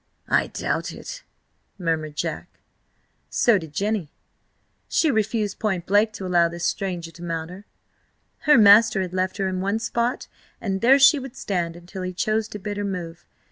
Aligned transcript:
"I 0.29 0.47
doubt 0.47 0.91
it," 0.93 1.21
murmured 1.77 2.15
Jack. 2.15 2.47
So 3.29 3.59
did 3.59 3.71
Jenny. 3.71 4.09
She 4.89 5.11
refused 5.11 5.59
point 5.59 5.85
blank 5.85 6.11
to 6.13 6.25
allow 6.25 6.47
this 6.49 6.65
stranger 6.65 7.11
to 7.11 7.21
mount 7.23 7.51
her. 7.51 7.65
Her 8.49 8.57
master 8.57 9.03
had 9.03 9.13
left 9.13 9.37
her 9.37 9.47
in 9.47 9.61
one 9.61 9.77
spot, 9.77 10.27
and 10.59 10.81
there 10.81 10.97
she 10.97 11.19
would 11.19 11.35
stand 11.35 11.75
until 11.75 12.01
he 12.01 12.13
chose 12.13 12.47
to 12.47 12.57
bid 12.57 12.77
her 12.77 12.83
move. 12.83 13.27